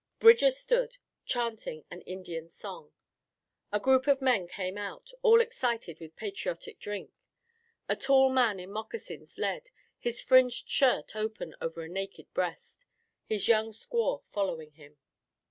[0.19, 0.97] Bridger stood,
[1.27, 2.91] chanting an Indian song.
[3.71, 7.11] A group of men came out, all excited with patriotic drink.
[7.87, 9.69] A tall man in moccasins led,
[9.99, 12.83] his fringed shirt open over a naked breast,
[13.27, 14.97] his young squaw following him.